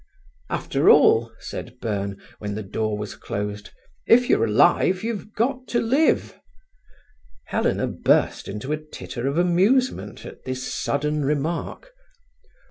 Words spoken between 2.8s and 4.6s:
was closed, "if you're